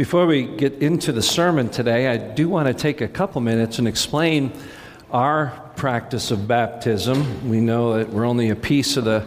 [0.00, 3.78] Before we get into the sermon today, I do want to take a couple minutes
[3.78, 4.50] and explain
[5.10, 7.50] our practice of baptism.
[7.50, 9.26] We know that we're only a piece of the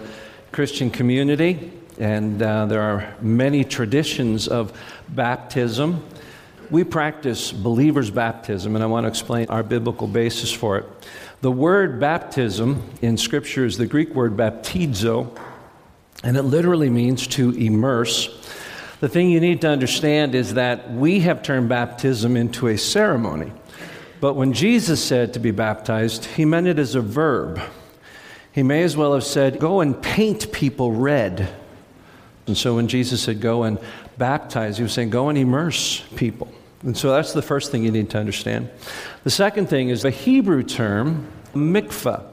[0.52, 4.76] Christian community, and uh, there are many traditions of
[5.10, 6.04] baptism.
[6.72, 10.86] We practice believers' baptism, and I want to explain our biblical basis for it.
[11.42, 15.40] The word baptism in Scripture is the Greek word baptizo,
[16.24, 18.40] and it literally means to immerse.
[19.04, 23.52] The thing you need to understand is that we have turned baptism into a ceremony.
[24.22, 27.60] But when Jesus said to be baptized, he meant it as a verb.
[28.54, 31.54] He may as well have said, Go and paint people red.
[32.48, 33.78] And so when Jesus said, Go and
[34.18, 36.48] baptize, he was saying, Go and immerse people.
[36.84, 38.70] And so that's the first thing you need to understand.
[39.26, 42.24] The second thing is the Hebrew term, mikvah.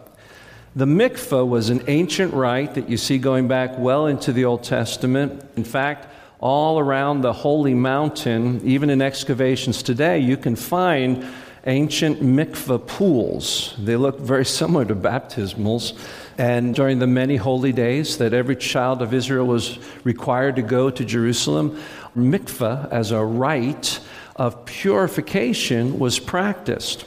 [0.77, 4.63] The mikvah was an ancient rite that you see going back well into the Old
[4.63, 5.45] Testament.
[5.57, 6.07] In fact,
[6.41, 11.25] all around the Holy Mountain, even in excavations today, you can find
[11.67, 13.75] ancient mikveh pools.
[13.79, 15.99] They look very similar to baptismals.
[16.39, 20.89] And during the many holy days that every child of Israel was required to go
[20.89, 21.79] to Jerusalem,
[22.17, 24.01] mikveh, as a rite
[24.37, 27.05] of purification was practiced.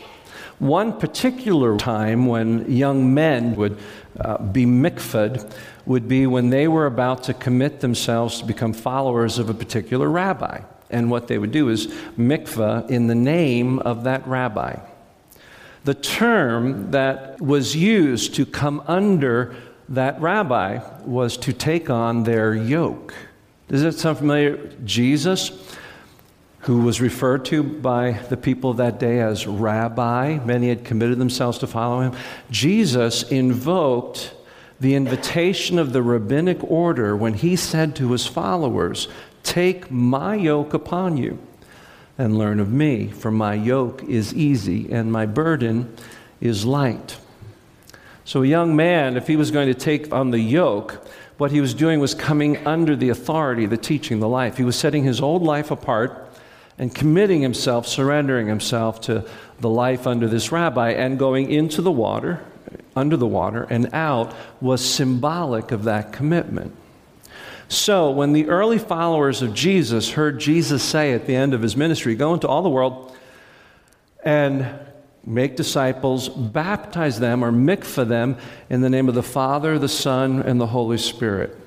[0.59, 3.79] One particular time when young men would
[4.19, 5.51] uh, be mikvahed
[5.85, 10.07] would be when they were about to commit themselves to become followers of a particular
[10.09, 10.61] rabbi.
[10.89, 11.87] And what they would do is
[12.17, 14.77] mikvah in the name of that rabbi.
[15.83, 19.55] The term that was used to come under
[19.89, 23.13] that rabbi was to take on their yoke.
[23.67, 24.71] Does that sound familiar?
[24.85, 25.51] Jesus,
[26.63, 31.19] who was referred to by the people of that day as rabbi, many had committed
[31.19, 32.13] themselves to follow him.
[32.49, 34.33] Jesus invoked
[34.79, 39.09] the invitation of the rabbinic order when he said to his followers,
[39.43, 41.37] Take my yoke upon you
[42.17, 45.93] and learn of me, for my yoke is easy and my burden
[46.39, 47.17] is light.
[48.23, 51.05] So, a young man, if he was going to take on the yoke,
[51.37, 54.55] what he was doing was coming under the authority, the teaching, the life.
[54.55, 56.32] He was setting his old life apart
[56.77, 59.27] and committing himself, surrendering himself to
[59.59, 62.43] the life under this rabbi, and going into the water,
[62.95, 66.75] under the water, and out was symbolic of that commitment.
[67.69, 71.75] So, when the early followers of Jesus heard Jesus say at the end of his
[71.75, 73.15] ministry, Go into all the world
[74.23, 74.67] and
[75.25, 78.37] make disciples, baptize them or mikvah them
[78.69, 81.57] in the name of the Father, the Son, and the Holy Spirit.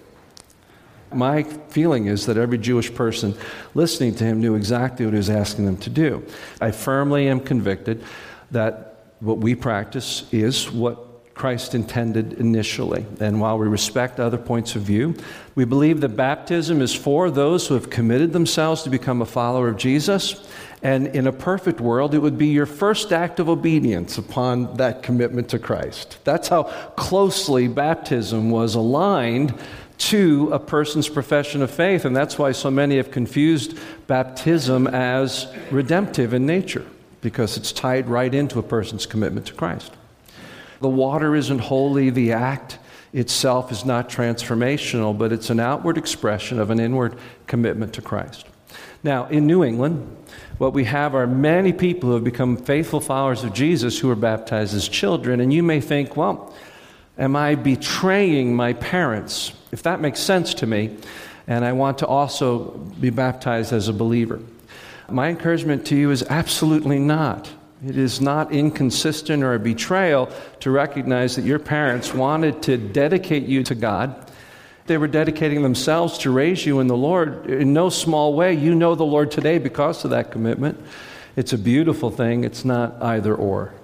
[1.12, 3.34] My feeling is that every Jewish person
[3.74, 6.24] listening to him knew exactly what he was asking them to do.
[6.60, 8.04] I firmly am convicted
[8.50, 13.04] that what we practice is what Christ intended initially.
[13.20, 15.14] And while we respect other points of view,
[15.54, 19.68] we believe that baptism is for those who have committed themselves to become a follower
[19.68, 20.48] of Jesus.
[20.82, 25.02] And in a perfect world, it would be your first act of obedience upon that
[25.02, 26.16] commitment to Christ.
[26.24, 26.64] That's how
[26.96, 29.54] closely baptism was aligned
[29.98, 32.04] to a person's profession of faith.
[32.04, 36.84] And that's why so many have confused baptism as redemptive in nature,
[37.20, 39.92] because it's tied right into a person's commitment to Christ.
[40.80, 42.78] The water isn't holy, the act
[43.12, 48.46] itself is not transformational, but it's an outward expression of an inward commitment to Christ.
[49.02, 50.14] Now, in New England,
[50.58, 54.16] what we have are many people who have become faithful followers of Jesus who are
[54.16, 56.54] baptized as children, and you may think, well,
[57.18, 59.52] am I betraying my parents?
[59.72, 60.96] If that makes sense to me,
[61.46, 64.40] and I want to also be baptized as a believer.
[65.08, 67.50] My encouragement to you is absolutely not.
[67.86, 73.44] It is not inconsistent or a betrayal to recognize that your parents wanted to dedicate
[73.44, 74.30] you to God.
[74.86, 77.46] They were dedicating themselves to raise you in the Lord.
[77.46, 80.80] In no small way, you know the Lord today because of that commitment.
[81.36, 82.44] It's a beautiful thing.
[82.44, 83.74] It's not either or.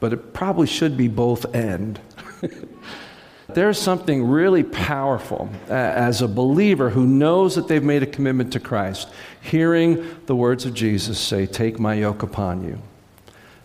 [0.00, 2.00] But it probably should be both and.
[3.48, 8.52] There's something really powerful uh, as a believer who knows that they've made a commitment
[8.54, 9.08] to Christ,
[9.40, 12.78] hearing the words of Jesus say, Take my yoke upon you.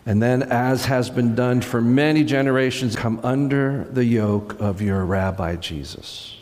[0.06, 5.04] And then, as has been done for many generations, come under the yoke of your
[5.04, 6.36] rabbi Jesus.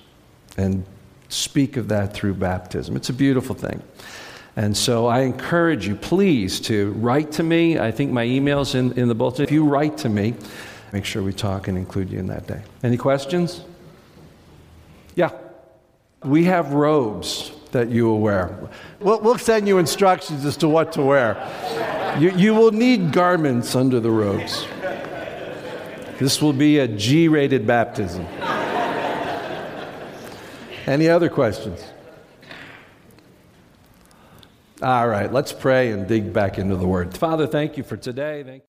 [0.57, 0.85] And
[1.29, 2.97] speak of that through baptism.
[2.97, 3.83] It's a beautiful thing.
[4.57, 7.79] And so I encourage you, please, to write to me.
[7.79, 9.45] I think my email's in, in the bulletin.
[9.45, 10.35] If you write to me,
[10.93, 12.63] make sure we talk and include you in that day.
[12.83, 13.63] Any questions?
[15.15, 15.31] Yeah.
[16.23, 18.69] We have robes that you will wear.
[18.99, 21.37] We'll, we'll send you instructions as to what to wear.
[22.19, 24.67] You, you will need garments under the robes.
[26.19, 28.27] This will be a G rated baptism.
[30.87, 31.83] Any other questions?
[34.83, 37.17] All right, let's pray and dig back into the Word.
[37.17, 38.43] Father, thank you for today.
[38.43, 38.65] Thank